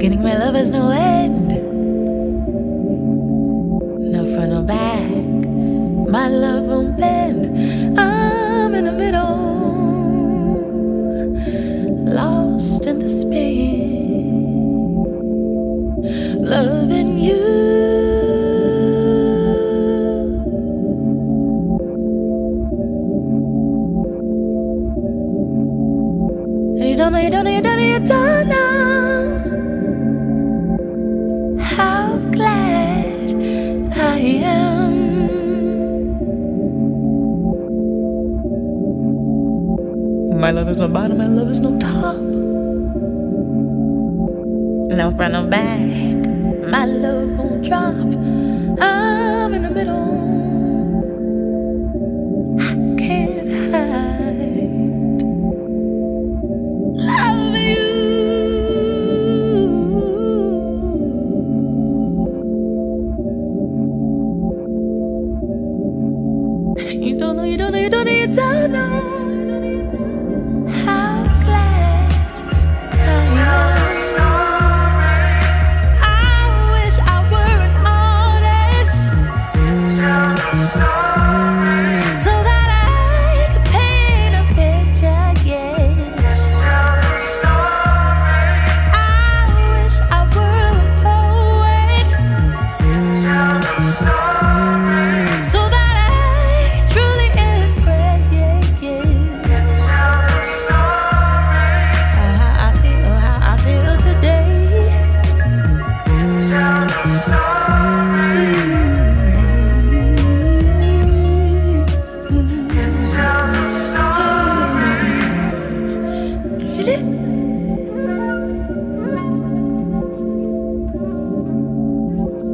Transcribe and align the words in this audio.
Beginning, 0.00 0.22
my 0.22 0.34
love 0.34 0.54
has 0.54 0.70
no 0.70 0.88
end. 0.92 1.48
No 4.10 4.24
front, 4.34 4.50
no 4.50 4.62
back. 4.62 5.10
My 6.10 6.26
love. 6.26 6.79
My 40.40 40.50
love 40.52 40.70
is 40.70 40.78
no 40.78 40.88
bottom, 40.88 41.18
my 41.18 41.26
love 41.26 41.50
is 41.50 41.60
no 41.60 41.78
top. 41.78 42.16
No 44.96 45.10
front, 45.14 45.34
no 45.34 45.46
back. 45.46 45.80
My 46.66 46.86
love 46.86 47.28
won't 47.36 47.62
drop. 47.62 47.94
I'm 48.80 49.52
in 49.52 49.62
the 49.64 49.70
middle. 49.70 50.08
I 52.58 52.96
can't 52.96 53.52
hide. 53.70 55.20
Love 56.96 57.54
you. 57.54 57.84
You 67.06 67.18
don't 67.18 67.36
know, 67.36 67.44
you 67.44 67.58
don't 67.58 67.72
know, 67.72 67.78
you 67.78 67.90
don't 67.90 68.06
know, 68.06 68.12
you 68.12 68.26
don't 68.26 68.72
know. 68.72 68.99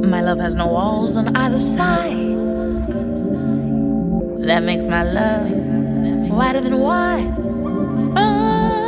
My 0.09 0.21
love 0.21 0.39
has 0.39 0.55
no 0.55 0.67
walls 0.67 1.17
on 1.17 1.35
either 1.35 1.59
side. 1.59 2.37
That 4.47 4.63
makes 4.63 4.87
my 4.87 5.03
love 5.03 5.51
wider 6.29 6.61
than 6.61 6.79
wide. 6.79 7.33
Oh. 8.15 8.86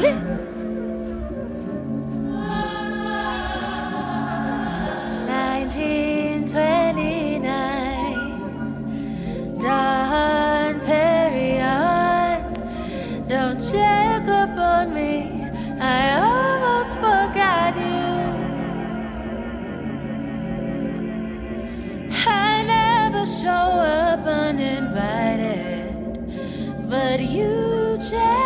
Really? 0.00 0.16
Nineteen 5.26 6.46
twenty-nine. 6.46 7.48
Dom 9.58 10.80
Perignon, 10.86 12.40
don't 13.28 13.60
check 13.60 14.26
up 14.26 14.56
on 14.56 14.94
me. 14.94 15.44
I 15.78 16.16
almost 16.16 16.94
forgot 16.94 17.76
you. 17.76 18.08
I 22.26 22.62
never 22.62 23.26
show 23.26 23.50
up 23.50 24.20
uninvited, 24.20 25.92
but 26.88 27.20
you 27.20 27.98
check. 28.08 28.39